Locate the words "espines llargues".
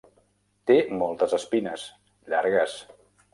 1.39-2.81